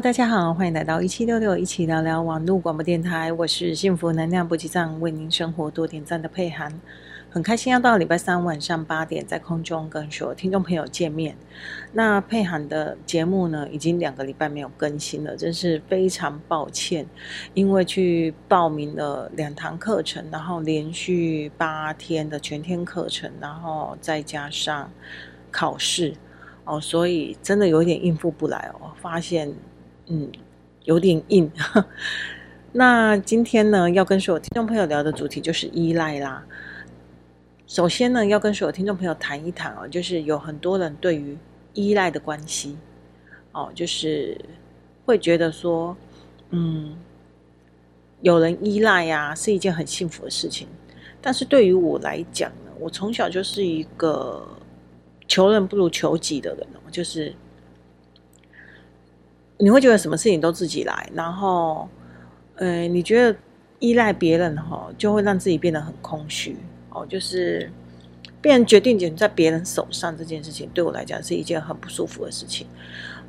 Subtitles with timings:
[0.00, 3.32] 大家好，欢迎来到一七六六一起聊聊网络广播电台。
[3.32, 6.72] 我是幸福能量补给站，为您生活多点赞的佩涵。
[7.28, 11.36] 很开心要到礼拜三晚上八点在空中跟所有听众朋友见面。
[11.92, 17.04] 那佩涵的节目呢，已经两个礼拜没有更新了，真是非常抱歉。
[17.54, 24.88] 因为去报名了两堂课程，然后连续八天的全天课程，然后再加上
[25.50, 26.14] 考试。
[26.64, 28.92] 哦，所以真的有点应付不来哦。
[29.00, 29.50] 发现，
[30.08, 30.30] 嗯，
[30.84, 31.50] 有点硬。
[32.72, 36.44] 那今天呢，要跟所有听众朋友聊的主题就是依赖啦。
[37.66, 41.36] 首先呢，要跟所有听众朋友谈一谈哦，就是有很多人对于
[41.74, 42.76] 依赖的关系，
[43.52, 44.38] 哦，就是
[45.04, 45.96] 会觉得说，
[46.50, 46.96] 嗯，
[48.20, 50.68] 有人依赖呀，是一件很幸福的事情。
[51.20, 54.46] 但是对于我来讲呢，我从小就是一个。
[55.30, 57.34] 求人不如求己的人哦，就是
[59.58, 61.88] 你会觉得什么事情都自己来，然后，
[62.54, 63.36] 呃，你觉得
[63.80, 66.56] 依赖别人哈，就会让自己变得很空虚
[66.90, 67.04] 哦。
[67.06, 67.70] 就是
[68.40, 72.66] 变成决定权在别人手上这件事情，对我来讲是一件很不舒服的事情。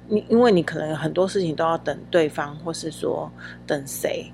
[0.07, 3.31] 你因为你可能很多事情都要等对方，或是说
[3.65, 4.31] 等谁，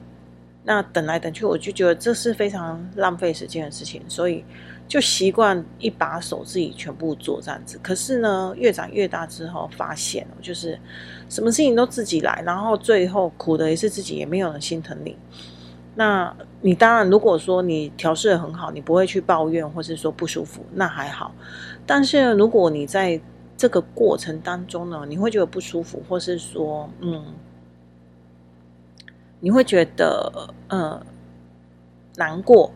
[0.64, 4.44] 那等来等去，我就觉得这是非常浪费时间的事情，所以。
[4.88, 10.80] 就习惯一把手自己全部做这样子，可是呢，越长越大之后，发现就是
[11.30, 15.18] 什么事情都自己来，然后最后苦的也是自己，也没有人心疼你。
[15.96, 21.34] 那你当然，如果说你调试得很好，你不会去抱怨或是说不舒服，那还好。
[21.86, 23.20] 但是如果你在
[23.58, 27.24] 这个过程当中呢，你会觉得不舒服，或是说，嗯，
[29.40, 31.02] 你会觉得呃
[32.16, 32.72] 难过。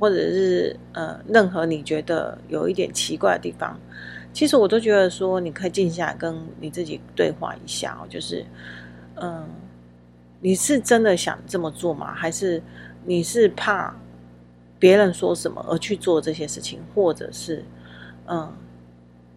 [0.00, 3.78] 或者是呃，任何你觉得有一点奇怪的地方，
[4.34, 8.04] 其实我都觉得说，你可以静下来跟你自己对话一下哦。
[8.10, 8.44] 就是，
[9.14, 9.48] 嗯、
[10.40, 12.12] 你是真的想这么做吗？
[12.12, 12.62] 还是
[13.04, 13.96] 你是怕
[14.78, 16.80] 别人说什么而去做这些事情？
[16.94, 17.64] 或者是，
[18.26, 18.52] 嗯、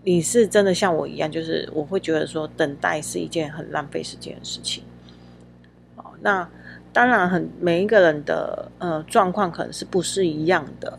[0.04, 4.84] 你是真的像我一样，就是我会觉得说，等待是一件很浪费时间的事情。
[5.96, 6.50] 好，那。
[6.94, 10.98] 当然，很每一个人的呃状况可能是不是一样的，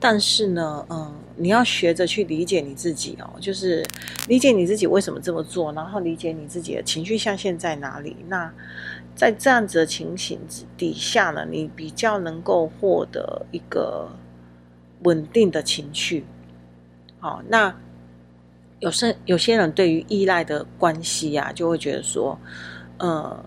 [0.00, 3.84] 但是呢，嗯、你要学着去理解你自己哦，就是
[4.28, 8.16] 理解你自己为什么这么做，然后理解你自己的情绪象限在哪里。
[8.28, 8.52] 那
[9.14, 14.08] 在这样子的情形之底下呢，你比较能够获得一个
[15.02, 16.24] 稳定的情绪。
[17.18, 17.74] 好，那
[18.80, 22.38] 有些有些人对于依赖的关系啊，就会觉得说，
[22.98, 23.44] 呃。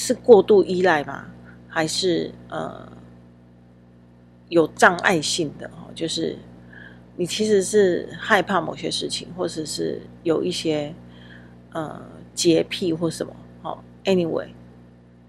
[0.00, 1.26] 是过度依赖吗？
[1.66, 2.88] 还是呃
[4.48, 5.90] 有障碍性的哦？
[5.92, 6.38] 就是
[7.20, 10.94] 你其实是害怕某些事情，或者是有一些
[11.72, 12.00] 呃
[12.32, 14.46] 洁癖或什么哦？Anyway，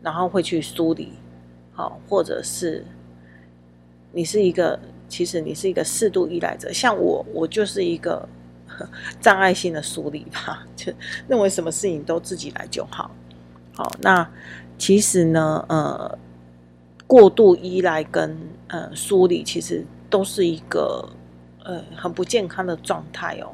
[0.03, 1.13] 然后会去梳理，
[1.73, 2.85] 好，或者是
[4.11, 6.71] 你是一个，其实你是一个适度依赖者。
[6.71, 8.29] 像我，我就是一个
[9.19, 10.93] 障碍性的梳理吧，就
[11.27, 13.09] 认为什么事情都自己来就好。
[13.73, 14.29] 好，那
[14.77, 16.19] 其实呢，呃，
[17.07, 21.09] 过度依赖跟呃梳理，其实都是一个
[21.69, 23.53] 呃很不健康的状态哦。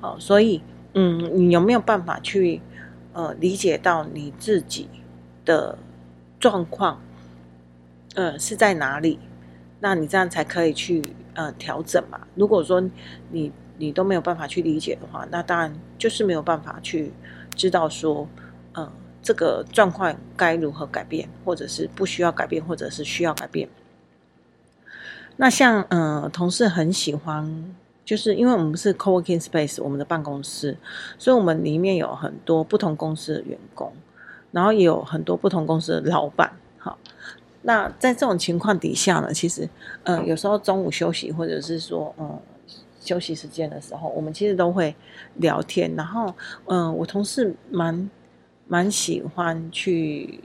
[0.00, 0.60] 好，所以
[0.92, 2.60] 嗯，你有没有办法去
[3.14, 4.88] 呃理解到你自己
[5.44, 5.78] 的
[6.38, 7.00] 状况，
[8.14, 9.18] 呃是在哪里？
[9.80, 11.02] 那你这样才可以去
[11.32, 12.20] 呃调整嘛。
[12.34, 12.82] 如果说
[13.30, 17.10] 你你都没有办法去理解的话，那当然就是没有办法去
[17.56, 18.28] 知道说，
[18.74, 18.92] 嗯、呃。
[19.22, 23.68] 这个状况该如何改变，或者是不需要改变，或者是需要改变？
[25.40, 27.74] 那像呃，同事很喜欢，
[28.04, 30.76] 就是因为我们是 co-working space，我们的办公室，
[31.18, 33.90] 所以我们里面有很多不同公司的员工，
[34.52, 36.52] 然后也有很多不同公司的老板。
[36.76, 36.98] 好，
[37.62, 39.66] 那在这种情况底下呢，其实
[40.04, 42.38] 呃，有时候中午休息，或者是说嗯、
[43.00, 44.94] 休息时间的时候，我们其实都会
[45.36, 45.90] 聊天。
[45.96, 46.34] 然后
[46.66, 48.10] 嗯、我同事蛮。
[48.72, 50.38] 蛮喜欢去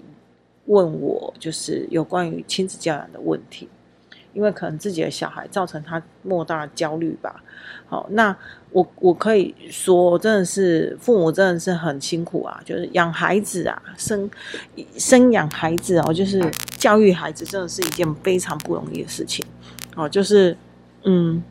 [0.65, 3.69] 问我，就是有关于亲子教养的问题，
[4.35, 7.41] 因为可能自己的小孩造成他莫大的焦虑吧。
[7.87, 8.35] 好，那
[8.69, 14.29] 我我可以说，真的是父母真的是很辛苦啊，就是养孩子啊，生
[14.97, 16.39] 生养孩子哦，就是
[16.77, 19.43] 教育孩子，真的是一件非常不容易的事情。
[19.95, 20.55] 哦，就是
[21.03, 21.41] 嗯，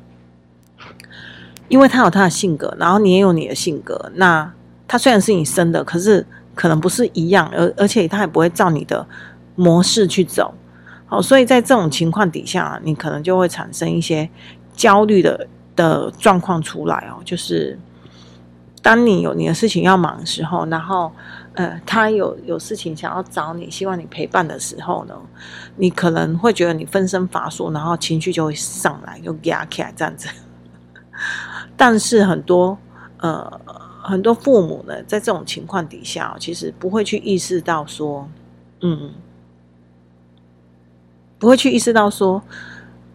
[1.69, 4.53] 因为他有他的性格，然后你也有你的性格，那
[4.87, 6.25] 他虽然是你生的，可是。
[6.57, 9.05] 可能不是一样，而而且他也不会照你的
[9.57, 10.55] 模式去走，
[11.07, 14.29] 好，所以在这种情况底下，你可能就会产生一些
[14.75, 15.47] 焦虑的
[15.77, 17.79] 的状况出来哦，就是
[18.83, 21.13] 当你有你的事情要忙的时候，然后
[21.55, 25.15] 呃，他有有事情想要找你，希望你陪伴的时候呢，
[25.77, 30.29] 你可能会觉得你分身乏术，然后情绪就会上来，又压起来这样子。
[31.77, 32.77] 但是很多
[33.19, 33.61] 呃
[34.03, 38.29] 很多父母呢，在这种情况底下，其实不会去意识到说，
[38.81, 39.13] 嗯，
[41.45, 42.43] 不会去意识到说，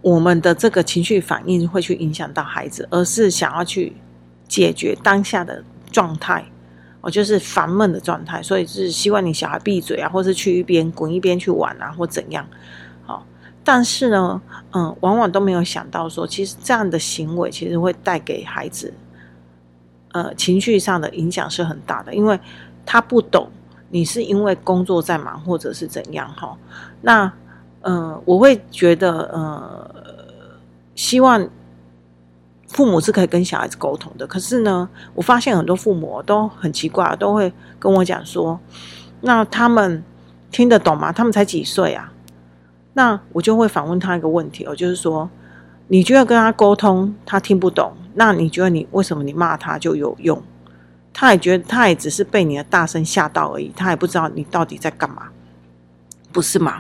[0.02, 3.94] 我们的这个情绪反应会去影响到孩子，而是想要去。
[4.50, 6.44] 解决当下的状态，
[7.02, 12.44] 哦，就是烦闷的状态，所以是希望你小孩闭嘴啊，或是去一边滚一边去玩啊，或怎样，
[13.06, 13.24] 好，
[13.64, 14.42] 但是呢，
[14.72, 18.92] 嗯，往往都没有想到说，其实这样的行为其实会带给孩子，
[20.14, 22.40] 呃，情绪上的影响是很大的，因为
[22.88, 23.52] 他不懂
[23.92, 26.58] 你是因为工作在忙，或者是怎样，哈，
[27.02, 27.32] 那，
[27.82, 29.96] 嗯，我会觉得，呃，
[30.96, 31.48] 希望。
[32.72, 38.60] 父母是可以跟小孩子沟通的，可是呢，我发现很多父母都很奇怪，都会跟我讲说，
[39.22, 40.04] 那他们
[40.52, 41.12] 听得懂吗？
[41.12, 42.14] 他们才几岁啊？
[42.94, 45.28] 那我就会反问他一个问题，我就是说，
[45.88, 50.40] 你觉得跟他沟通他听不懂，那你觉得你为什么你骂他就有用？
[51.12, 55.30] 他也觉得他也只是被你的大声吓到而已，他也不知道你到底在干嘛，
[56.32, 56.78] 不是吗？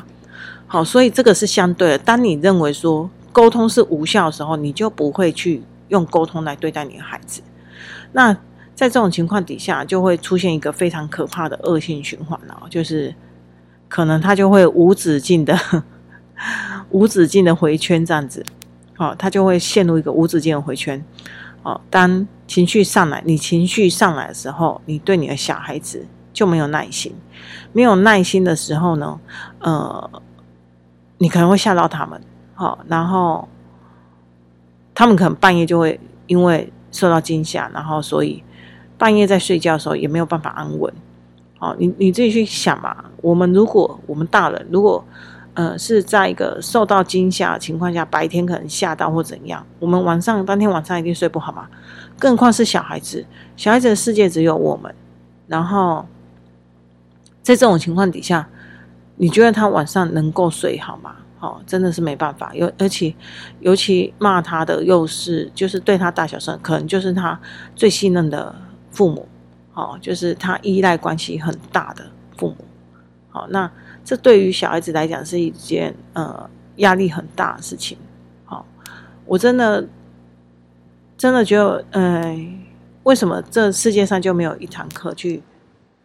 [0.69, 1.97] 好，所以这个是相对的。
[1.97, 5.61] 当你认为说沟通是无效的时候，你就不会去。
[5.89, 7.41] 用沟通来对待你的孩子，
[8.11, 8.31] 那
[8.75, 13.11] 在这种情况底下，就会出现一个非常可怕的恶性循环哦，就是
[13.87, 15.57] 可能他就会无止境的、
[16.91, 18.45] 无止境的回圈这样子，
[18.97, 21.03] 哦，他就会陷入一个无止境的回圈。
[21.63, 27.15] 哦，当情绪上来，你情绪上来的时候，你对你的小孩子就没有耐心，
[27.73, 29.19] 没有耐心的时候呢，
[29.57, 30.21] 呃，
[31.19, 32.19] 你可能会吓到他们，
[32.55, 33.47] 好，然后。
[34.95, 38.43] 他们可能半夜就会因为受到惊吓，然后所以
[38.97, 40.93] 半夜在睡觉的时候也没有办法安稳。
[41.59, 43.05] 哦，你你自己去想嘛。
[43.21, 45.01] 我们如果我们大人如果
[45.53, 51.69] 呃是在一个受到惊吓的情况下，白天可能吓到或怎样，我们晚上当天晚上一定睡不好嘛。
[52.17, 53.25] 更何况是小孩子，
[53.55, 54.93] 小孩子的世界只有我们。
[55.47, 56.05] 然后
[57.41, 58.49] 在这种情况底下，
[59.21, 61.13] 你觉得他晚上能够睡好吗？
[61.41, 63.13] 哦，真的是没办法，尤而且
[63.59, 67.39] 尤其骂他的又是就是对他大小声，可能就是他
[67.75, 68.53] 最信任的
[68.91, 69.27] 父母，
[69.73, 72.05] 哦，就是他依赖关系很大的
[72.37, 72.57] 父母，
[73.29, 73.69] 好，那
[74.03, 77.97] 这对于小孩子来讲是一件呃压力很大的事情，
[78.45, 78.65] 好，
[79.25, 79.87] 我真的
[81.17, 82.47] 真的觉得，呃，
[83.03, 85.41] 为什么这世界上就没有一堂课去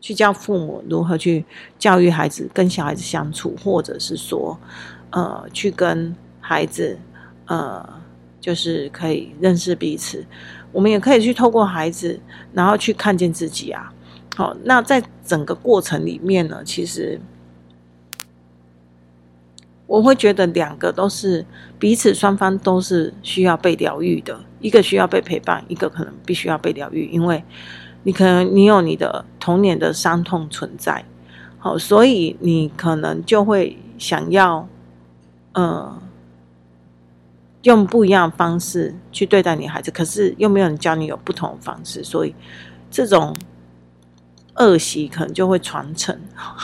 [0.04, 1.42] 去教父母如何去
[1.78, 4.58] 教育孩子跟小孩子相处，或者是说。
[5.08, 6.98] 呃，去跟孩子，
[7.46, 7.88] 呃，
[8.40, 10.26] 就是可以认识彼此。
[10.72, 12.20] 我们也可以去透过孩子，
[12.52, 13.94] 然后去看见自己啊。
[14.34, 17.20] 好，那在整个过程里面呢，其实
[19.86, 21.46] 我会觉得两个都是
[21.78, 27.44] 彼此双方都是需要被疗愈的，一个需要被陪伴，一个可能必须要被疗愈，因为
[28.04, 31.04] 你可能你有你的童年的伤痛存在，
[31.58, 34.68] 好，所以你可能就会想要。
[35.56, 36.02] 呃，
[37.62, 42.34] 用不一样的方式去对待你孩子，可是又没有人教你有不同的方式，所以
[42.90, 43.32] 这种
[44.56, 46.20] 恶习可能就会传承。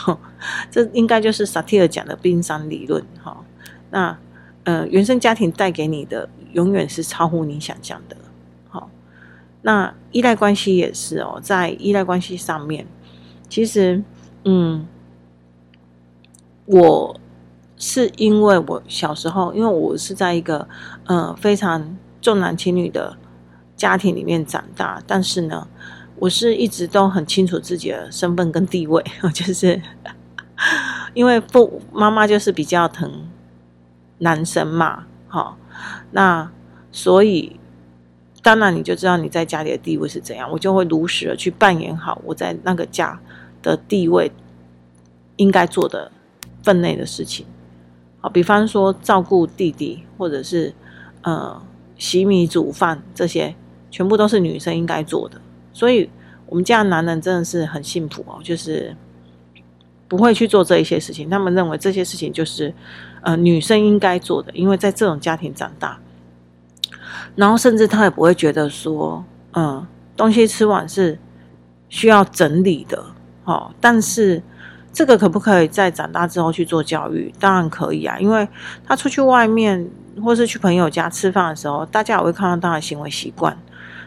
[0.69, 3.01] 这应该就是萨提尔讲的冰山理论。
[3.23, 3.37] 哈，
[3.91, 4.17] 那
[4.65, 8.17] 呃，原生家庭带给你的永远是超乎你想象的。
[9.61, 12.85] 那依赖关系也是哦，在依赖关系上面，
[13.49, 14.03] 其实，
[14.45, 14.87] 嗯，
[16.65, 17.17] 我。
[17.83, 20.67] 是因为我小时候，因为我是在一个
[21.05, 23.17] 呃非常重男轻女的
[23.75, 25.67] 家庭里面长大，但是呢，
[26.17, 29.03] 我是一直都很清楚自己的身份跟地位，
[29.33, 29.81] 就是
[31.15, 33.27] 因为父妈妈就是比较疼
[34.19, 35.57] 男生嘛，好，
[36.11, 36.51] 那
[36.91, 37.59] 所以
[38.41, 43.19] 当然你就知道你在家里的地位是怎样，我就会如实的去扮演好我在那个家
[43.61, 44.31] 的地位
[45.35, 46.11] 应该做的
[46.63, 47.45] 分内的事情。
[48.19, 50.73] 好，比方说照顾弟弟，或者是
[51.21, 51.61] 呃
[51.97, 53.53] 洗米煮饭，这些
[53.91, 55.39] 全部都是女生应该做的。
[55.71, 56.09] 所以，
[56.47, 58.95] 我们家的男人真的是很幸福哦，就是
[60.07, 61.29] 不会去做这一些事情。
[61.29, 62.73] 他们认为这些事情就是
[63.21, 65.99] 呃女生应该做的，因为在这种家庭长大。
[67.35, 69.23] 然后，甚至他也不会觉得说，
[69.53, 69.85] 嗯、
[70.15, 71.17] 东西吃完是
[71.89, 73.03] 需要整理的。
[73.45, 74.41] 哦，但是。
[74.93, 77.33] 这个可不可以在长大之后去做教育？
[77.39, 78.45] 当然可以啊，因为
[78.85, 79.89] 他出去外面
[80.21, 83.57] 或是去朋友家吃饭的时候，大家也会看到他的行为习惯。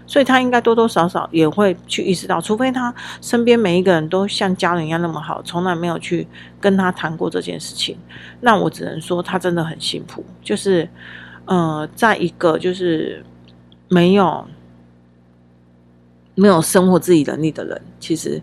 [0.07, 6.29] 所以他应该多多少少也会去意识到，除非他身边每一个人都像家人一样那么好，从来没有去
[6.61, 7.97] 跟他谈过这件事情，
[8.43, 10.87] 那我只能说他真的很辛苦，就是
[11.47, 13.25] 呃，在一个就是
[13.89, 14.47] 没有
[16.35, 18.43] 没有生活自己能力的人，其实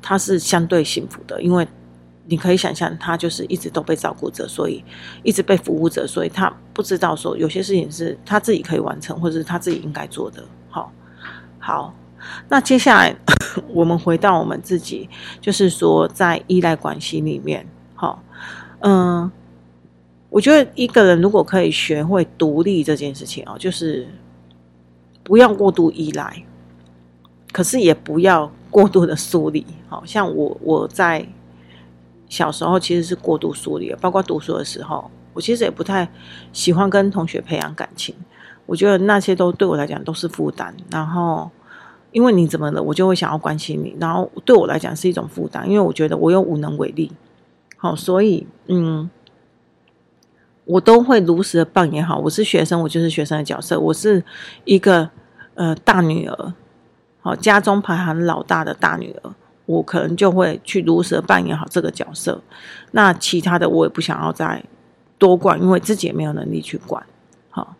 [0.00, 1.66] 他是相对幸福的，因为。
[2.28, 4.84] 你可以想象，他就是一直都被照顾着，所以
[5.22, 10.42] 一直被服务着，所以他不知道说有些事情是他自己可以完成，或者是他自己应该做的。
[10.68, 10.92] 好，
[11.60, 11.94] 好，
[12.48, 13.14] 那接下来
[13.72, 15.08] 我们回到我们自己，
[15.40, 18.20] 就是说在依赖关系里面，好，
[18.80, 19.30] 嗯，
[20.30, 24.06] 我觉得一个人如果可以学会独立这件事情哦，就是
[25.22, 26.42] 不要过度依赖，
[27.52, 29.64] 可是也不要过度的疏离。
[29.88, 31.26] 好像我我在。
[32.28, 36.10] 小时候其实是过度疏离，包括读书的时候，我其实也不太
[36.52, 38.12] 喜欢跟同学培养感情。
[38.66, 40.74] 我觉得那些都对我来讲都是负担。
[40.90, 41.48] 然后，
[42.10, 43.96] 因为你怎么了，我就会想要关心你。
[44.00, 47.12] 然后对我来讲是一种负担，因为我觉得我又无能为力。
[47.76, 49.08] 好，所以嗯，
[50.66, 52.18] 我都会如实的扮演好。
[52.18, 53.80] 我是学生，我就是学生的角色。
[53.80, 54.22] 我是
[54.64, 55.08] 一个
[55.54, 56.52] 呃大女儿，
[57.22, 59.32] 好，家中排行老大的大女儿。
[59.64, 62.40] 我可能就会去如实的扮演好这个角色，
[62.92, 64.62] 那其他的我也不想要再
[65.18, 67.04] 多管，因为自己也没有能力去管。
[67.50, 67.74] 好，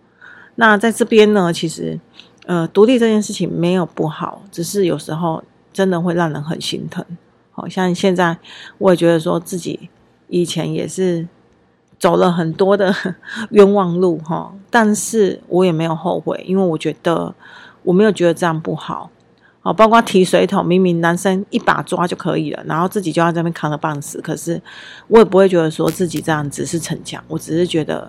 [0.57, 2.01] 那在这边呢，其实
[2.47, 7.05] 呃，独立这件事情没有不好，只是有时候真的会让人很心疼。
[7.53, 8.37] 好像现在
[8.79, 9.89] 我也觉得说自己
[10.27, 11.29] 以前也是
[11.99, 12.95] 走了很多的
[13.51, 17.35] 冤枉路哈，但是我也没有后悔，因为我觉得
[17.83, 19.11] 我没有觉得这样不好。
[19.63, 24.21] 哦，包括提水桶，明明男生一把抓就可以了，然后自己就在那边扛着半死。
[24.21, 24.63] 可是
[25.09, 28.09] 我也不会觉得说自己这样只是逞强，我只是觉得，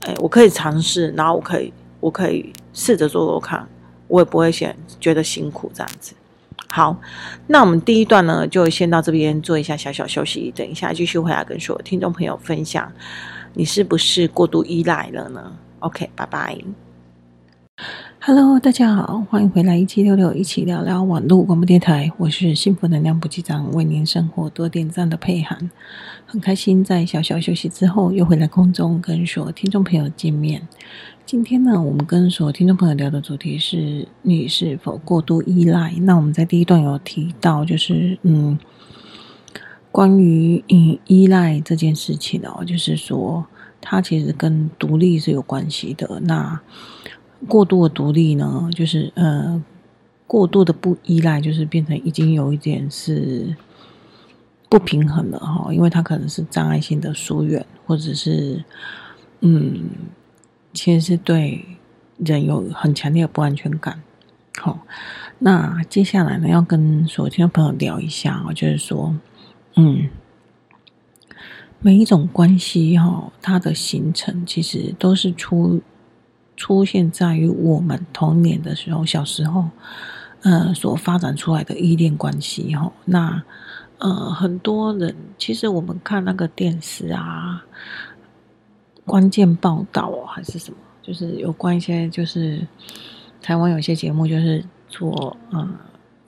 [0.00, 3.66] 哎，我可以尝试，然后我可以，我可以试着做做看，
[4.06, 6.12] 我也不会嫌觉得辛苦这样子。
[6.74, 6.96] 好，
[7.48, 12.90] 那我们第一段呢，就先到这边做一下小小休息，等一下继续回来跟所有听众朋友分享，
[13.52, 16.56] 你是不是过度依赖了呢？OK，拜拜。
[18.20, 22.10] Hello，大家好，欢迎回来一七六六，一起聊聊网络广播电台。
[22.16, 25.70] 我是幸福能量补给站，为您生活多点赞的佩涵，
[26.24, 30.66] 很开心在小小休息之后又回来空中跟所有听众朋友见面。
[31.24, 35.94] 今天呢，我们跟所有听众朋友聊的主题是你是否过度依赖？
[36.00, 38.58] 那我们在第一段有提到，就是嗯，
[39.90, 43.46] 关于嗯依赖这件事情哦，就是说
[43.80, 46.20] 它其实跟独立是有关系的。
[46.24, 46.60] 那
[47.48, 49.62] 过度的独立呢，就是呃，
[50.26, 53.56] 过度的不依赖，就是变成已经有一点是
[54.68, 58.62] 不平衡了哈，因为它可能是障碍性的疏远，或者是
[59.40, 59.80] 嗯，
[60.72, 61.64] 其实是对
[62.18, 64.02] 人有很强烈的不安全感。
[64.58, 64.78] 好，
[65.38, 69.16] 那接下来呢，要跟所有听众朋友聊一下，就是说，
[69.76, 70.08] 嗯，
[71.80, 75.80] 每一种关系哈，它的形成其实都是出。
[76.54, 79.70] 出现在于我们童年的时候，小时候，
[80.42, 82.92] 呃，所发展出来的依恋关系哈。
[83.06, 83.42] 那
[83.98, 87.64] 呃，很多人其实我们看那个电视啊，
[89.04, 92.66] 关键报道还是什么，就是有关一些，就是
[93.40, 95.68] 台湾有些节目，就是做呃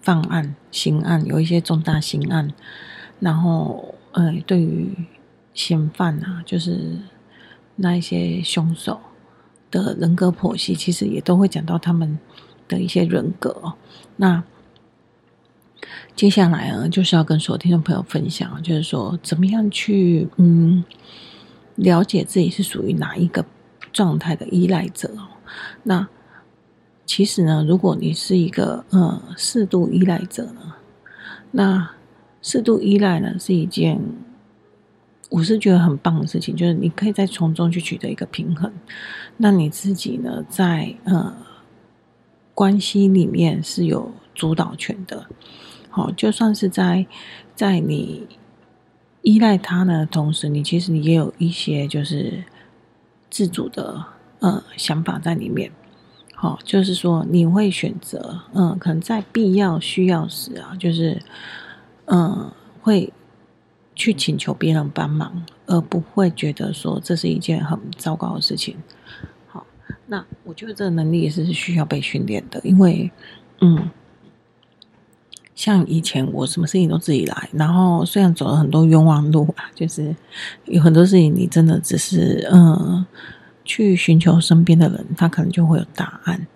[0.00, 2.52] 犯案、刑案，有一些重大刑案，
[3.21, 4.95] 然后呃，对于
[5.52, 6.99] 嫌犯啊，就是
[7.76, 9.00] 那一些凶手。
[9.71, 12.16] 的人格剖析，其实也都会讲到他们
[12.69, 13.75] 的一些人格。
[14.14, 14.40] 那
[16.14, 20.85] 接下来呢，就是要跟所有听众朋友分享，就是说怎么样去嗯
[21.76, 23.45] 了解自己是属于哪一个
[23.93, 25.28] 状态的依赖者哦。
[25.83, 26.09] 那
[27.07, 30.75] 其实呢，如果你是一个呃适度依赖者呢，
[31.50, 31.90] 那
[32.43, 34.00] 适度依赖呢是一件。
[35.31, 38.71] 我是觉得很棒的事情，就是你可以在从中去取得一个平衡。
[39.38, 41.35] 那你自己呢，在呃
[42.52, 45.26] 关系里面是有主导权的。
[45.88, 47.04] 好，就算是在
[47.57, 48.28] 在你
[49.25, 52.45] 依赖他的同时，你其实你也有一些就是
[53.28, 54.04] 自主的
[54.38, 55.73] 呃想法在里面。
[56.35, 61.21] 好，就是说你会选择嗯、可能在必要需要时啊，就是
[62.04, 63.12] 嗯、呃、会。
[63.97, 68.76] 去请求别人帮忙，而不会觉得说这是一件很糟糕的事情。
[69.47, 69.64] 好，
[70.09, 73.09] 那我觉得这个能力也是需要被训练的，因为，
[73.61, 73.88] 嗯，
[75.55, 80.15] 像以前我什么事情都自己来，然后虽然走了很多冤枉路啊，就是
[80.65, 83.05] 有很多事情你真的只是嗯
[83.65, 86.47] 去寻求身边的人，他可能就会有答案。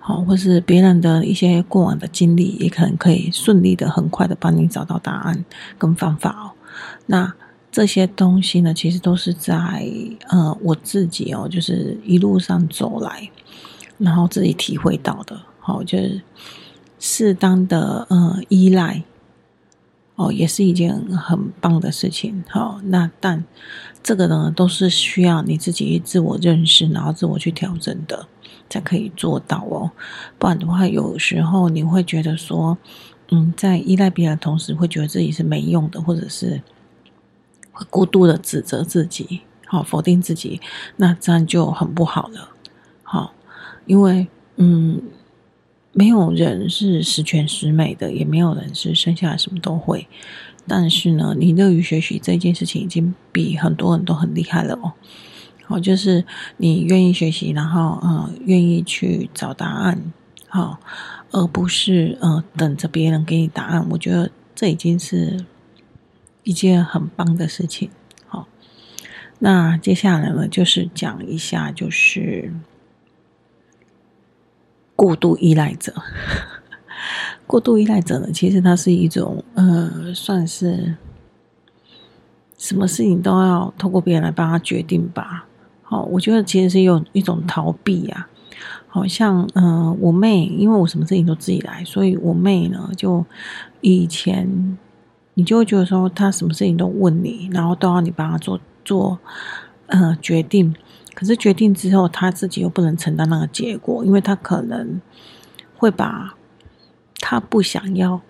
[0.00, 5.44] 好，或是别人的一些过往的经历，也可能可以顺利的、很快的帮你找到答案
[5.76, 6.50] 跟方法哦。
[7.04, 7.30] 那
[7.70, 9.86] 这些东西呢，其实都是在
[10.28, 13.30] 呃我自己哦，就是一路上走来，
[13.98, 15.38] 然后自己体会到的。
[15.60, 16.18] 好，就是
[16.98, 19.02] 适当的呃依赖。
[20.20, 22.42] 哦，也是一件很棒的事情。
[22.48, 23.44] 好，那但
[24.02, 28.26] 这个呢，都是需要你自己自我认识，然后自我去调整的，
[28.68, 29.92] 才可以做到哦。
[30.36, 32.76] 不然的话，有时候你会觉得说，
[33.30, 36.60] 嗯，在依赖别人的同时，会觉得自己是没用的，或者是
[37.70, 40.60] 会过度的指责自己，好，否定自己，
[40.96, 42.48] 那这样就很不好了。
[43.04, 43.32] 好，
[43.86, 44.26] 因为
[44.56, 45.00] 嗯。
[45.92, 50.06] 没有人是十全十美的，也没有人是生下来什么都会。
[50.66, 54.92] 但是呢，你乐于学习这件事情，已经比很多人都很厉害了哦。
[55.64, 56.24] 好，就是
[56.58, 60.12] 你愿意学习，然后呃，愿意去找答案，
[60.46, 60.78] 好，
[61.30, 63.86] 而不是呃等着别人给你答案。
[63.90, 65.44] 我觉得这已经是
[66.44, 67.90] 一件很棒的事情。
[68.26, 68.46] 好，
[69.38, 72.52] 那接下来呢，就是讲一下，就是。
[74.98, 75.94] 过度依赖者，
[77.46, 80.96] 过度依赖者呢，其实它是一种呃，算是
[82.56, 85.46] 什么事情都要透过别人来帮他决定吧。
[85.82, 88.26] 好，我觉得其实是有一种逃避呀。
[88.88, 93.24] 好像嗯、呃，我妹因为我什么事情都自己来，所以我妹呢，就
[93.80, 94.76] 以前
[95.34, 99.16] 你就会觉得说，她什么事情都问你，然后都要你帮她做做
[99.86, 100.74] 呃决定。
[101.18, 105.00] 可是决定之后，他自己又不能承担那个结果，因为他可能
[105.76, 106.36] 会把
[107.18, 108.20] 他不想要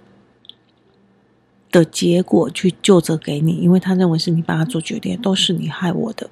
[1.71, 6.31] 的结果去就责给你，因为他认为是你帮他做决定，都是你害我的。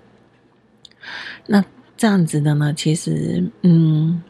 [1.47, 1.63] 那
[1.95, 4.23] 这样子的呢，其实嗯，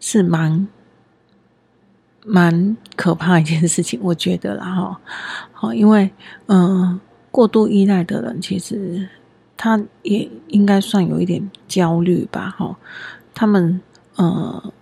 [0.00, 0.66] 是蛮
[2.24, 5.00] 蛮可怕一件事情，我觉得啦哈。
[5.52, 6.10] 好，因为
[6.46, 6.98] 嗯，
[7.30, 9.06] 过度依赖的人其实。
[9.62, 12.78] 他也应该算有一点焦虑吧，哈，
[13.34, 13.78] 他们
[14.16, 14.72] 呃，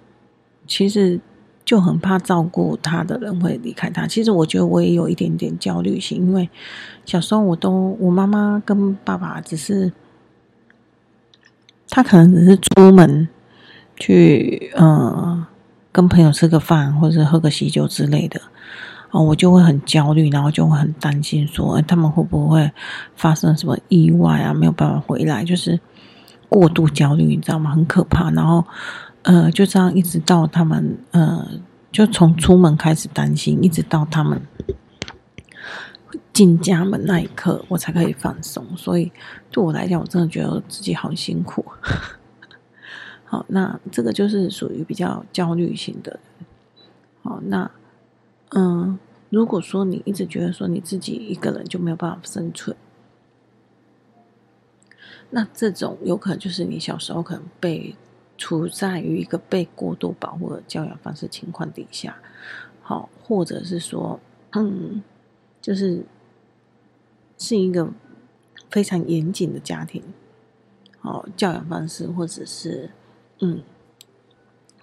[0.69, 1.19] 其实
[1.65, 4.07] 就很怕照顾他的人会离开他。
[4.07, 6.49] 其实我觉得我也有一点点焦虑性，因为
[7.05, 9.93] 小时候我都我妈妈跟爸爸只是，
[11.91, 13.29] 他可能只是出门
[13.97, 15.45] 去呃
[15.91, 18.41] 跟朋友吃个饭或者喝个喜酒之类的。
[19.11, 22.71] 哦，我就会很焦虑，然后就会很担心说，说、欸、他们会不会
[23.17, 24.53] 发生什么意外啊？
[24.53, 25.81] 没有办法回来，就是
[26.51, 27.71] 过度焦虑，你知道吗？
[27.71, 28.31] 很可怕。
[28.33, 28.63] 然后，
[29.23, 31.49] 呃，就这样一直到他们，呃，
[31.91, 34.43] 就从出门开始担心，一直到他们
[36.35, 38.63] 进家门那一刻，我才可以放松。
[38.77, 39.11] 所以，
[39.51, 41.65] 对我来讲，我真的觉得自己好辛苦。
[43.25, 46.21] 好，那这个就是属于比较焦虑型的。
[47.23, 47.71] 好，那。
[48.51, 48.99] 嗯，
[49.31, 52.77] 如果说你一直觉得说你自己一个人就没有办法生存，
[55.31, 57.95] 那这种有可能就是你小时候可能被
[58.39, 62.17] 处在于一个被过度保护的教养方式情况底下，
[62.81, 64.19] 好，或者是说，
[64.53, 65.03] 嗯，
[65.61, 66.05] 就是
[67.37, 67.91] 是一个
[68.71, 70.03] 非常严谨的家庭，
[71.03, 72.91] 哦，教养方式，或者是
[73.41, 73.61] 嗯，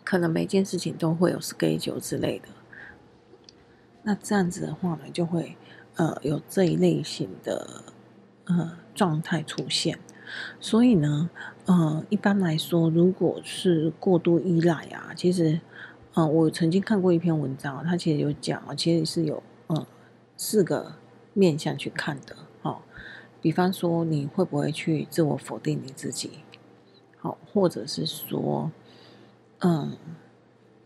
[0.04, 2.49] 可能每件事情都会有 schedule 之类的。
[4.08, 5.58] 那这样子的话呢，就会
[5.96, 7.84] 呃有这一类型的
[8.46, 9.98] 呃状态出现。
[10.60, 11.30] 所以呢，
[11.65, 15.60] 呃一般来说，如果是过度依赖啊，其实
[16.13, 19.88] 呃我曾经看过一篇文章，它其实有讲，其实是有呃
[20.38, 20.94] 四个
[21.34, 22.36] 面向去看的。
[22.62, 22.78] 哦，
[23.41, 26.30] 比方说你会不会去自我否定你自己？
[27.18, 28.72] 好，或者是说，
[29.62, 29.98] 嗯，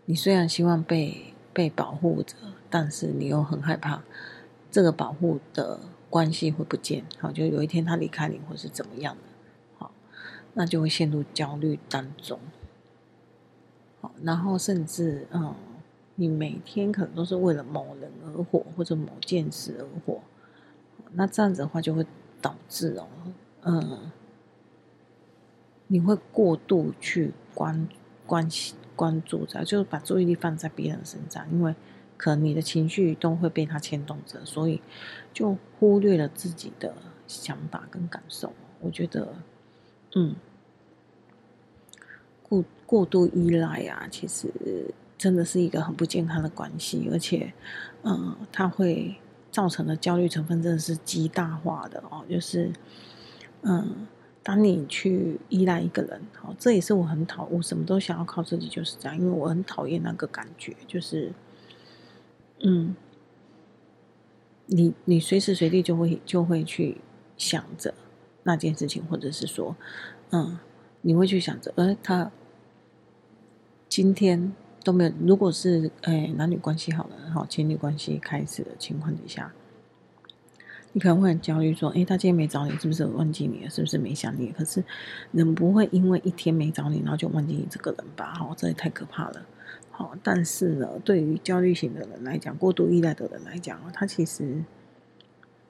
[0.06, 2.36] 你虽然希望被被保护着。
[2.70, 4.04] 但是你又很害怕，
[4.70, 9.24] 这个保护的关系会不见，好，就有一天他离开你，或是怎么样的，
[9.80, 9.92] 好，
[10.54, 12.40] 那就会陷入焦虑当中，
[14.02, 15.56] 好，然后甚至嗯，
[16.14, 20.22] 你每天可能都是为了某人而活，或者某件事而活，
[21.14, 22.06] 那这样子的话就会
[22.40, 23.08] 导致哦，
[23.64, 24.12] 嗯，
[25.88, 27.90] 你会过度去关
[28.28, 31.74] 关系关注在，就是把注意力放在别人身上，因为。
[32.20, 34.82] 可能你的情绪都会被他牵动着，所以
[35.32, 36.94] 就忽略了自己的
[37.26, 38.52] 想法跟感受。
[38.82, 39.34] 我觉得，
[40.16, 40.36] 嗯，
[42.44, 47.54] 过过度依赖啊，其实真的是一个很不健康的关系，而且，
[48.04, 49.16] 嗯，它会
[49.50, 52.26] 造成的焦虑成分真的是极大化的哦。
[52.30, 52.70] 就是，
[53.62, 54.08] 嗯，
[54.44, 61.32] 当你去依赖一个人，好，这也是我很讨，我什么都想要靠自己，就是这样，因为我很讨厌那个感觉，就是，
[62.62, 62.96] 嗯，
[64.66, 66.98] 你你随时随地就会就会去
[67.38, 67.94] 想着
[68.44, 69.76] 那件事情，或者是说，
[70.32, 70.60] 嗯，
[71.02, 72.32] 你会去想着，呃，他
[73.88, 79.54] 今天都没有，如果是哎男女关系好了，好情侣关系开始的情况底下。
[80.92, 83.70] 你可能会很焦虑，说：“诶，他今天没找你，是不是忘记你了？
[83.70, 84.52] 是不是没想你？
[84.52, 84.84] 可是
[85.32, 88.34] 人不会因为一天没找你，然后就忘记你这个人吧？
[88.34, 89.46] 好，这也太可怕了。
[90.00, 94.64] 好，但是呢，对于焦虑型的人来讲，过度依赖的人来讲，他其实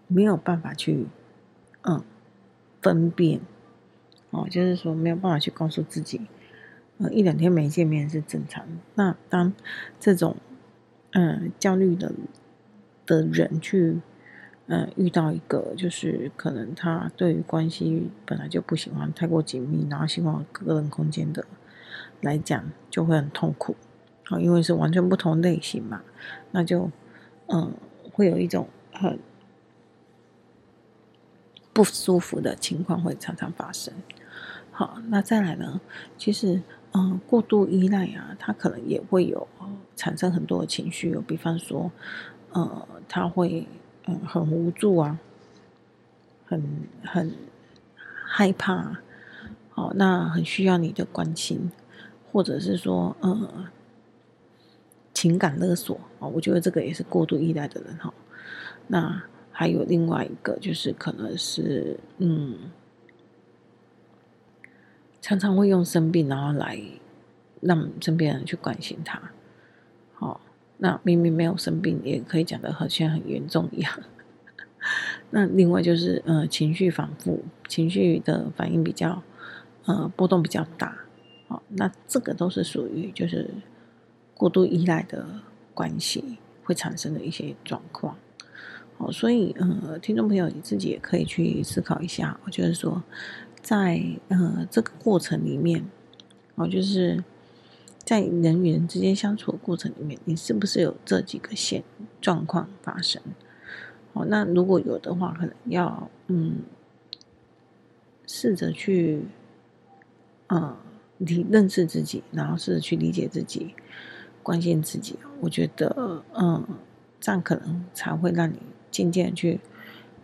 [0.06, 1.08] 没有办法去
[1.82, 2.04] 嗯
[2.80, 3.42] 分辨
[4.30, 6.22] 哦，就是说没有办法去告诉自己，
[7.00, 8.68] 呃，一两天没见面是正常。
[8.94, 9.52] 那当
[10.00, 10.36] 这种
[11.14, 12.14] 嗯焦虑的
[13.08, 14.00] 的人去。
[14.72, 21.44] 嗯，遇到一个就是可能他对于关系本来就不喜欢太过紧密，然后希望个人空间的
[22.22, 23.76] 来讲就会很痛苦，
[24.30, 26.02] 啊，因为是完全不同类型嘛，
[26.52, 26.90] 那就
[27.48, 27.74] 嗯
[28.14, 29.20] 会有一种很
[31.74, 33.94] 不舒服的情况会常常发生。
[34.72, 35.82] 好，那再来呢，
[36.18, 36.62] 其实
[36.94, 39.48] 嗯过度依赖啊，他可能也会有
[39.96, 41.92] 产生很多的情绪，有比方说，
[42.52, 43.68] 呃，他会。
[44.08, 45.20] 嗯，很无助啊，
[46.46, 46.64] 很
[47.04, 47.32] 很
[48.26, 48.98] 害怕，
[49.76, 51.70] 哦，那很需要你的关心，
[52.32, 53.48] 或者是说，嗯，
[55.20, 58.14] 情感勒索啊，哦，我觉得这个也是过度依赖的人哈。
[58.88, 62.58] 那还有另外一个，就是可能是，嗯，
[65.20, 66.82] 常常会用生病然后来
[67.60, 69.22] 让身边人去关心他，
[70.14, 70.40] 好。
[70.78, 73.92] 那明明没有生病，也可以讲得好像很严重一样。
[75.32, 79.22] 那另外就是，呃，情绪反复，情绪的反应比较，
[79.84, 80.98] 呃，波动比较大。
[81.50, 83.50] 好，那这个都是属于就是
[84.40, 85.28] 过度依赖的
[85.74, 88.16] 关系会产生的一些状况。
[88.98, 93.04] 好，所以，呃，听众朋友你自己也可以去思考一下，我就是说，
[93.62, 95.86] 在呃这个过程里面，
[96.56, 97.22] 哦，就是。
[98.06, 101.84] 在人与人之间相处的过程里面，你是不是有这几个现
[102.20, 103.22] 状况发生？
[104.14, 106.64] 哦，那如果有的话，可能要嗯，
[108.26, 109.22] 试着去
[110.48, 110.76] 嗯
[111.20, 113.76] 理认识自己，然后试着去理解自己，
[114.44, 115.18] 关心自己。
[115.42, 116.66] 我觉得嗯，
[117.20, 118.58] 这样可能才会让你
[118.92, 119.60] 渐渐去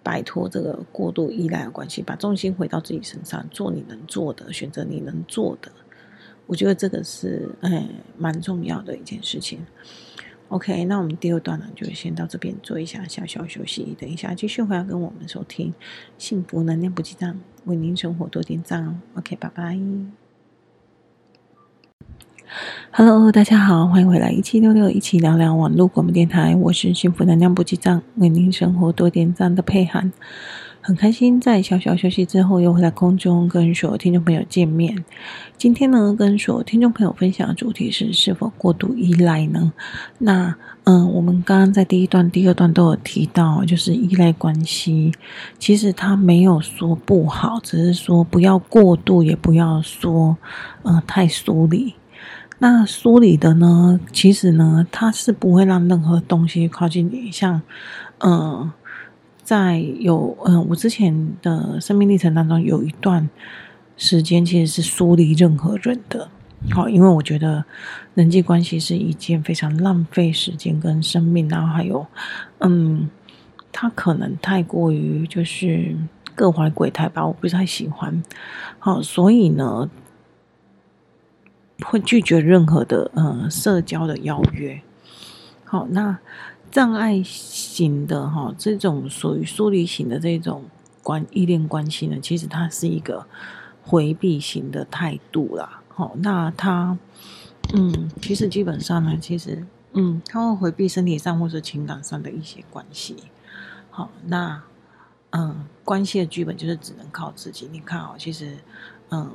[0.03, 5.71] 摆脱这个过度依赖的关系，把重心回到自己身上，做你能做的，选择你能做的。
[6.47, 9.59] 我觉得这个是哎蛮重要的一件事情。
[10.49, 15.73] OK，那我们第二段呢，就先到这边做一下小小休息，等一下继续回来跟我们收听
[16.19, 18.95] 幸福能量补给站，为您生活多点赞哦。
[19.15, 20.24] OK，拜拜。
[22.91, 30.11] Hello，大家好，欢迎回来一七六六一起聊聊网络广播电台，我是幸福能量补给站，为您生活多点赞的佩涵。
[30.79, 35.03] 很开心在小小休息之后又回来空中跟所有听众朋友见面。
[35.57, 39.73] 今天呢，跟所有听众朋友分享的主题是是否过度依赖呢？
[40.19, 45.11] 那嗯，我们刚刚在第一段、第二段都有提到，就是依赖关系，
[45.57, 50.37] 其实它没有说不好，只是说不要过度，也不要说
[50.83, 51.95] 嗯太疏离。
[52.59, 57.61] 那疏离的呢，其实呢，它是不会让任何东西靠近你，像
[58.19, 58.71] 嗯。
[59.43, 63.29] 在有嗯，我之前的生命历程当中，有一段
[63.95, 66.27] 时间其实是疏离任何人的，
[66.71, 67.63] 好，因为我觉得
[68.15, 72.03] 人际关系是一件非常浪费时间跟生命，然后还有
[72.61, 73.07] 嗯，
[73.71, 75.95] 他可能太过于就是
[76.33, 78.23] 各怀鬼胎吧，我不太喜欢，
[78.79, 79.87] 好，所以呢，
[81.83, 84.81] 会拒绝任何的嗯社交的邀约，
[85.63, 86.19] 好，那。
[86.71, 90.65] 障碍型的哈，这种属于疏离型的这种
[91.01, 93.25] 关依恋关系呢，其实它是一个
[93.81, 95.81] 回避型的态度啦。
[95.87, 96.97] 好，那他
[97.73, 103.15] 嗯，其实基本上呢，其实嗯，他会回避身体上或者情感上的一些关系。
[103.89, 104.61] 好，那
[105.29, 107.69] 嗯，关系的剧本就是只能靠自己。
[107.71, 108.57] 你看哦，其实
[109.11, 109.31] 嗯，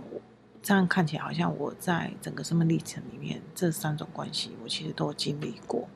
[0.63, 5.89] 这样看起来好像我在整个生命历程里面，这三种关系我其实都经历过。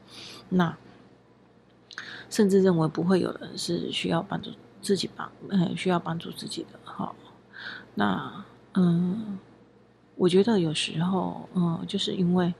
[0.48, 0.76] 那
[2.30, 4.50] 甚至认为不会有人是需要帮助
[4.80, 7.14] 自己帮，嗯，需要帮助自己的哈。
[7.94, 9.38] 那嗯，
[10.16, 12.52] 我觉得有时候嗯，就是因为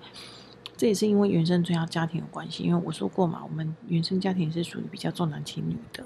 [0.77, 6.05] 这也是因为原生家家庭有关系，因为我说过嘛，我们原生家庭是属于比较重男轻女的。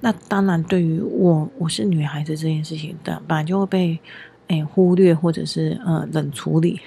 [0.00, 4.00] 那当然，对于我我是女孩子这件事情，的本来就会被
[4.48, 6.80] 诶忽略或者是呃冷处理。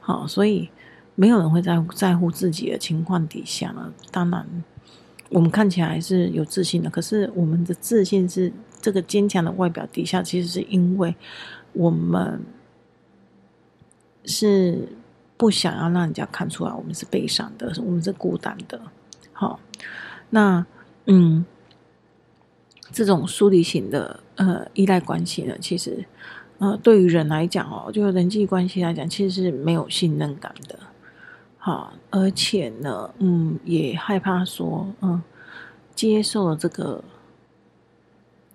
[0.00, 0.68] 好，所以
[1.14, 3.92] 没有人会在在乎自己的情况底下呢。
[4.10, 4.46] 当然，
[5.30, 11.14] 我们看起来是有自信的，可是我们的自信是这个坚强的外表底下，其实是因为
[11.72, 12.40] 我们
[14.24, 14.88] 是
[15.36, 18.80] 不想要让人家看出来我们是悲伤的，我们是孤单的。
[19.32, 19.60] 好，
[20.30, 20.64] 那
[21.06, 21.44] 嗯，
[22.92, 26.04] 这种疏离型的呃依赖关系呢，其实。
[26.60, 30.76] 呃，对于人来讲哦，就人际关系来讲，其实是没有信任感的，
[31.56, 35.22] 好，而且呢，嗯，也害怕说，嗯，
[35.94, 37.04] 接受了这个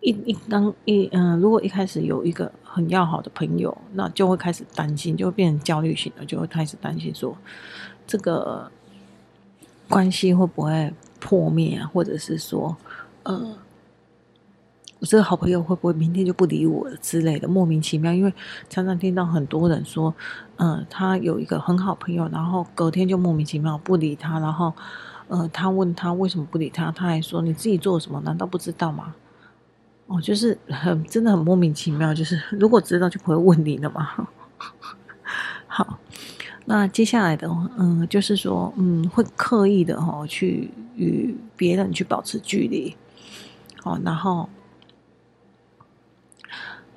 [0.02, 7.34] 一一当一嗯，如果一开始有一个很要好的朋友，那就会开始担心，就会变成焦虑型的，就会开始担心说，
[8.06, 8.70] 这个
[9.88, 12.76] 关系会不会破灭啊，或者是说，
[13.24, 13.56] 嗯。
[15.04, 18.14] 我这个好朋友会不会明天就不理我之类的，莫名其妙。
[18.14, 18.34] 因为
[18.70, 20.16] 常常听到很多人说，
[20.56, 24.72] 嗯，他有一个很好朋友，然后隔天就莫名其妙不理他，然后，
[25.28, 29.14] 呃，他问他为什么不理他，他还说你自己做什么，难道不知道吗？
[30.08, 34.08] 哦，就是很真的很莫名其妙，就是如果知道就不会问你了嘛。
[35.68, 36.00] 好，
[36.64, 42.96] 那接下来的，嗯，就是说，嗯，会刻意的哈去与别人去保持距离，
[43.84, 44.48] 哦，然后。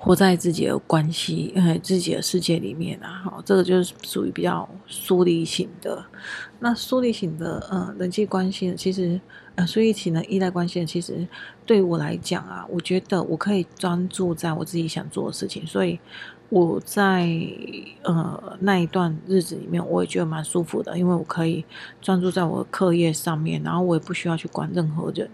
[0.07, 6.01] 活在自己的关系，呃，自己的世界里面啊，好，这个就是属于比较疏离型的。
[6.61, 9.21] 那疏离型的呃人际关系呢，其实
[9.57, 11.27] 呃疏离型的依赖关系呢，其实
[11.67, 15.99] 对我来讲啊，我觉得我可以专注在我自己想做的事情，所以
[16.51, 17.29] 我在
[18.05, 21.65] 呃那一段日子里面，我也觉得蛮舒服的，因为我可以
[22.01, 25.29] 专注在我的课业上面，然后我也不需要去管任何人。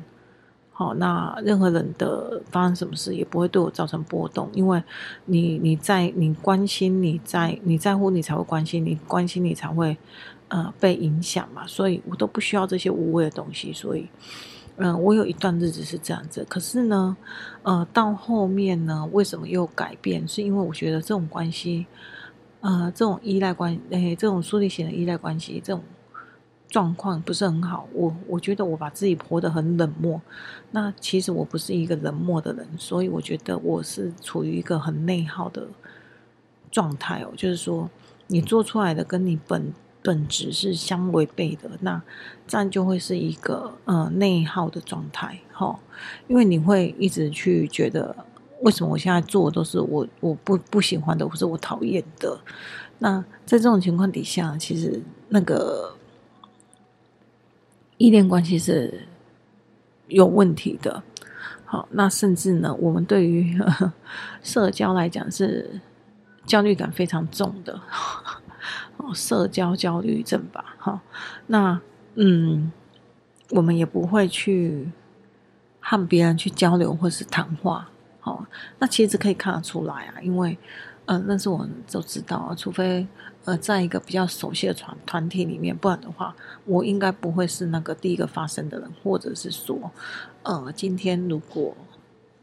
[0.75, 4.83] 好，那任何人的发生什么事也不会对我造成波动，因为
[5.27, 9.95] 你你在你关心你在你在乎你才会关心你关心你才会
[10.49, 14.09] 呃被影响嘛，所以我都不需要这些无谓的东西，所以
[14.77, 17.15] 嗯、我有一段日子是这样子，可是呢，
[17.63, 20.27] 呃，到后面呢，为什么又改变？
[20.27, 21.87] 是因为我觉得这种关系，
[22.63, 25.85] 呃，这种依赖关系，这种疏离型的依赖关系，这种。
[26.73, 30.19] 状况不是很好，我我觉得我把自己活得很冷漠，
[30.71, 35.69] 那其实我不是一个冷漠的人，所以我觉得我是处于一个很内耗的
[36.71, 37.91] 状态哦，就是说
[38.29, 39.71] 你做出来的跟你本
[40.03, 42.01] 本质是相违背的，那
[42.49, 45.79] 这样就会是一个呃内耗的状态，哈，
[46.27, 48.17] 因为你会一直去觉得
[48.63, 52.41] 为什么我现在做都是我我不不喜欢的，或是我讨厌的，
[52.99, 55.95] 那在这种情况底下，其实那个。
[58.03, 59.07] 依恋关系是
[60.09, 61.05] 有问题的，
[61.65, 63.57] 好，那甚至呢，我们对于
[64.43, 65.81] 社交来讲是
[66.45, 67.81] 焦虑感非常重的，
[68.99, 71.01] 哦，社交焦虑症吧，哈，
[71.47, 71.81] 那
[72.17, 72.73] 嗯，
[73.51, 74.91] 我们也不会去
[75.79, 77.89] 和别人去交流或是谈话，
[78.19, 78.45] 好，
[78.81, 80.59] 那其实可以看得出来啊，因为。
[81.19, 83.07] 嗯、那是我们都知道啊，除非
[83.45, 89.91] 呃，在一个比较熟悉的团团体里面，不然的话，我应该不会是那个第一个发声的人，或者是说，
[90.43, 91.77] 呃，今天如果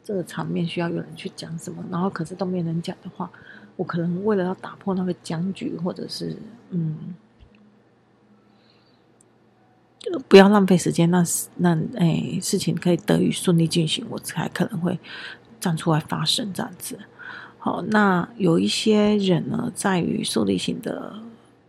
[0.03, 3.31] 这个场面需要有人去讲什么，然后可是都没人讲的话，
[3.75, 6.35] 我可能为了要打破那个僵局，或者是
[6.71, 7.15] 嗯，
[9.99, 11.25] 就不要浪费时间，让
[11.57, 14.99] 让哎事情可以得以顺利进行，我才可能会
[15.61, 16.99] 站出来发声这样子。
[17.69, 21.13] 好，那有一些人呢，在于疏离型的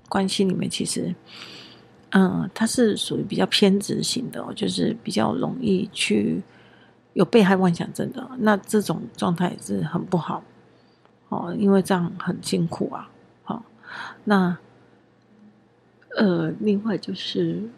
[0.09, 1.15] 关系里面，其实，
[2.13, 6.43] 嗯，他是属于比较偏执型的，就是比较容易去
[7.13, 8.27] 有被害妄想症的。
[8.39, 10.43] 那这种状态是很不好，
[11.29, 13.11] 哦，因为这样很辛苦啊。
[13.43, 13.63] 好，
[14.25, 14.57] 那
[16.17, 17.69] 呃，另外就是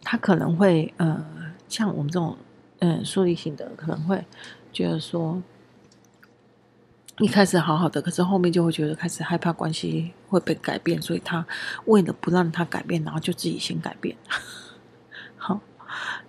[0.00, 1.22] 他可能会呃，
[1.68, 2.34] 像我们这种
[2.78, 4.24] 嗯疏离型的，可能会
[4.72, 5.42] 觉得说。
[7.20, 11.44] 一开始好好的，可是后面就会觉得开始害怕关系会被改变，所以他
[11.86, 14.16] 为了不让他改变，然后就自己先改变。
[15.36, 15.60] 好，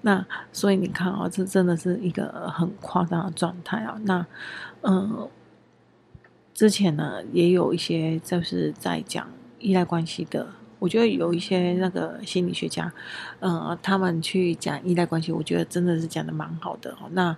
[0.02, 3.99] 那所以你看啊、哦，这真的是一个很夸张的状态啊。
[4.06, 4.25] 那
[4.82, 5.30] 嗯，
[6.56, 9.28] 之前呢也有一些就是在讲
[9.60, 10.47] 依赖关系的，
[10.80, 12.91] 我觉得有一些那个心理学家，
[13.41, 16.97] 嗯，他们去讲依赖关系，我觉得真的是讲得蛮好的。
[17.12, 17.38] 那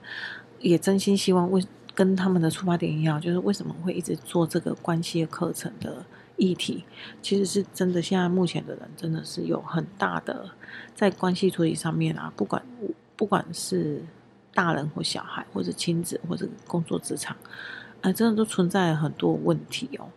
[0.59, 1.61] 也真心希望为。
[1.93, 6.05] 跟他们的出发点一样，就是为什么会一直做这个关系课程的
[6.37, 6.83] 议题，
[7.21, 8.01] 其实是真的。
[8.01, 10.49] 现在目前的人真的是有很大的
[10.95, 12.63] 在关系处理上面啊，不管
[13.15, 14.01] 不管是
[14.53, 17.35] 大人或小孩，或者亲子，或者工作职场，
[18.01, 20.07] 哎、真的都存在很多问题哦。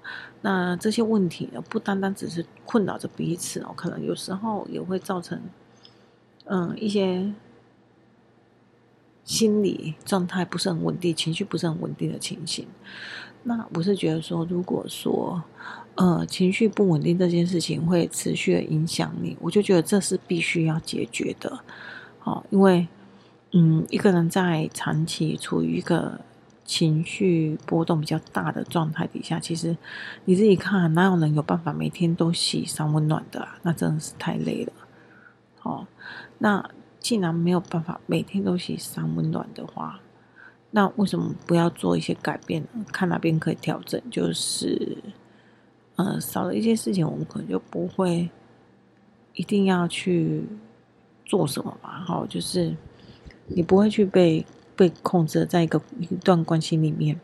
[0.41, 5.41] 那这些问题呢，不单单只是困扰着彼此哦，可能有时候也会造成
[6.47, 7.33] 嗯一些
[9.25, 12.67] 心理状态不是很稳定、情绪不是很稳定的情形。
[13.43, 15.43] 那我是觉得说，如果说，
[15.97, 21.61] 呃，情绪不稳定这件事情会持续的影响你，我就觉得这是必须要解决的，
[22.25, 22.89] 哦，因为，
[23.53, 26.19] 嗯，一个人在长期处于一个
[26.65, 29.77] 情绪波动比较大的状态底下，其实
[30.25, 33.47] 你自己看，哪有人有办法每天都洗三温暖的？
[33.63, 34.73] 那真的是太累了，
[35.63, 35.87] 哦，
[36.39, 36.71] 那
[37.05, 40.01] 既然没有办法每天都洗三温暖的话，
[40.71, 42.83] 那为什么不要做一些改变呢？
[42.91, 44.97] 看哪边可以调整，就是，
[45.97, 48.31] 呃，少了一些事情，我们可能就不会
[49.35, 50.47] 一定要去
[51.27, 52.03] 做什么吧。
[52.07, 52.75] 好，就是
[53.49, 57.21] 你不会去被被控制在一个一段关系里面。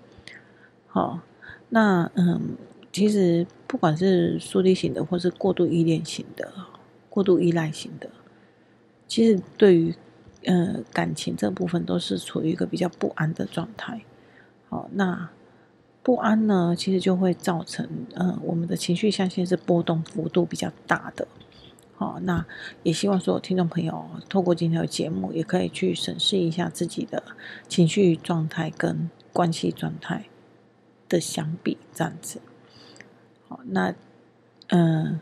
[0.88, 1.20] 好，
[1.70, 2.54] 那嗯，
[2.92, 6.52] 其实不管是疏离型的，或是过度依恋型的、
[7.08, 8.10] 过度依赖型的，
[9.10, 9.92] 其实对于。
[10.46, 14.00] 呃，感情这部分都是处于一个比较不安的状态。
[14.70, 15.28] 好，那
[16.02, 21.28] 不安呢，其实就会造成呃，我们的情绪象限是波动幅度比较大的。
[21.94, 22.46] 好，那
[22.82, 27.22] 也希望所有听众朋友透过今天的节目，也可以去审视一下自己的
[27.68, 30.24] 情绪状态跟关系状态
[31.06, 32.40] 的相比，这样子。
[33.46, 33.94] 好，那
[34.68, 35.20] 嗯、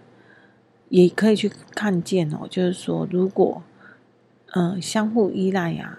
[0.90, 3.64] 也可以去看见哦，就是说如果。
[4.52, 5.98] 嗯、相互依赖呀、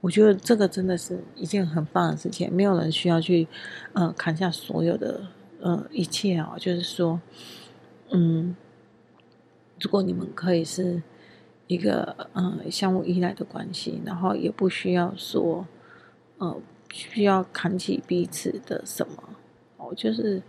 [0.00, 2.52] 我觉得这个真的是一件很棒的事情。
[2.52, 3.46] 没有人需要去，
[3.92, 5.28] 呃，砍下所有的
[5.60, 6.54] 呃一切啊。
[6.58, 7.20] 就是说，
[8.10, 8.56] 嗯，
[9.80, 11.02] 如果你们可以是
[11.66, 15.66] 一个呃相互依赖的关系，然后也不需要说，
[16.38, 16.60] 呃，
[16.92, 19.30] 需要扛起彼此的什么，
[19.76, 20.42] 哦，就是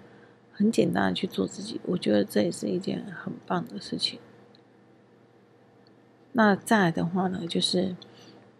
[0.51, 1.79] 很简单的去做自己。
[1.85, 4.19] 我觉得这也是一件很棒的事情。
[6.39, 7.93] 那再来的话呢，就是，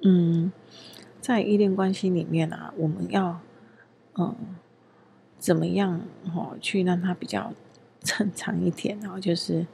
[0.01, 0.51] 嗯，
[1.21, 3.39] 在依恋关系里面啊，我们要，
[4.15, 4.35] 嗯，
[5.37, 7.53] 怎么样哈，去让它比较
[8.03, 8.99] 正常一点。
[8.99, 9.65] 然后就是，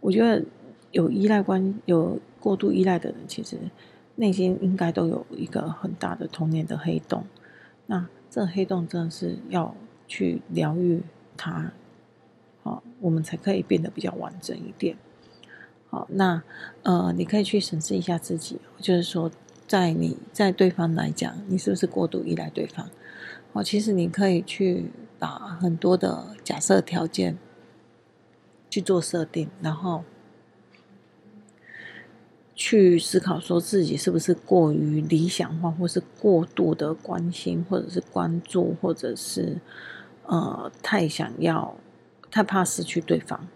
[0.00, 0.42] 我觉得
[0.90, 3.58] 有依赖关、有过度依赖的人，其实
[4.14, 7.26] 内心应该都有一个很大的童年的黑洞。
[7.84, 9.76] 那这黑洞真的是要
[10.08, 11.02] 去疗愈
[11.36, 11.72] 它，
[12.62, 14.96] 好，我们才可以变得比较完整一点。
[15.88, 16.42] 好，那
[16.82, 19.30] 呃，你可以去审视一下自己，就是说，
[19.66, 22.88] 在你在对方来讲，你是不是过度依赖对方？
[23.52, 25.28] 哦，其实你可以去把
[25.60, 27.38] 很多的假设条件
[28.68, 30.02] 去做设定，然后
[32.54, 39.60] 去思考说自己是不是过于理想化，或是过度的关心，或者是关注，或者是
[40.26, 41.76] 呃太想要、
[42.30, 43.48] 太怕失去对方。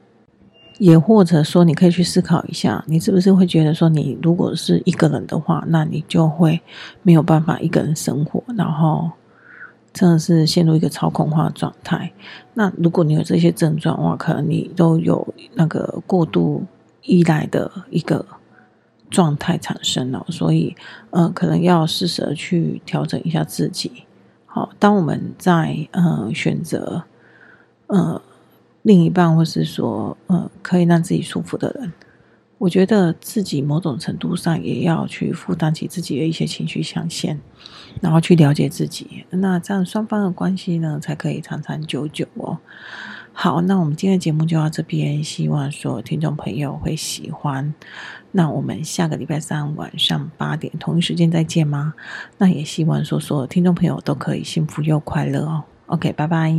[0.81, 6.59] 也或者说，你可以去思考一下，你是不是会觉得说，你如果是一个人的话，那你就会
[7.03, 9.11] 没有办法一个人生活，然后
[9.93, 12.11] 真的是陷入一个超恐慌的状态。
[12.55, 16.65] 那如果你有这些症状的话，可能你都有那个过度
[17.03, 18.25] 依赖的一个
[19.11, 20.75] 状态产生了，所以，
[21.11, 24.05] 呃，可能要适时的去调整一下自己。
[24.47, 27.03] 好，当我们在呃选择
[27.89, 28.23] 呃。
[28.83, 31.93] 另一半，或是说，呃，可以让自己舒服的人，
[32.59, 37.41] 我觉得自己某种程度上也要去负担起自己的一些情绪象限，
[38.01, 42.59] 然后去了解自己，那这样双方的关系呢，才可以长长久久哦。
[43.33, 47.73] 好，那我们今天的节目就到这边，希望说听众朋友会喜欢。
[48.33, 51.95] 那我们下个礼拜三晚上八点同一时间再见吗？
[52.39, 55.65] 那也希望说所有听众朋友都可以幸福又快乐哦。
[55.87, 56.55] OK，拜拜。